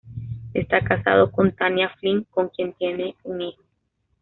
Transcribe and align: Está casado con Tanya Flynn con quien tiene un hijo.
Está 0.55 0.81
casado 0.83 1.31
con 1.31 1.51
Tanya 1.51 1.89
Flynn 1.99 2.23
con 2.31 2.49
quien 2.49 2.73
tiene 2.73 3.15
un 3.23 3.39
hijo. 3.39 3.61